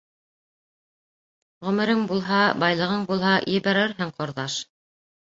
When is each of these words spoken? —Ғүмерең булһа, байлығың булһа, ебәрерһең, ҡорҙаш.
—Ғүмерең 1.67 2.01
булһа, 2.11 2.39
байлығың 2.63 3.03
булһа, 3.11 3.33
ебәрерһең, 3.59 4.15
ҡорҙаш. 4.23 4.57